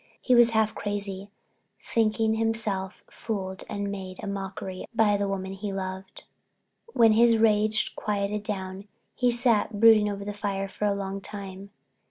[0.19, 1.29] He was half crazy,
[1.85, 6.23] thinking himself fooled and made a mock of by the woman he had loved.
[6.93, 11.69] When his rage quieted down he sat brooding over the fire for a long time.